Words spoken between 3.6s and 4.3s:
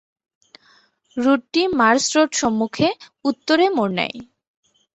মোড় নেয়।